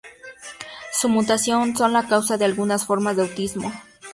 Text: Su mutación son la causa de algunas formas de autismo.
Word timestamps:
Su 0.93 1.09
mutación 1.09 1.75
son 1.77 1.93
la 1.93 2.07
causa 2.07 2.35
de 2.35 2.45
algunas 2.45 2.87
formas 2.87 3.15
de 3.17 3.21
autismo. 3.21 3.71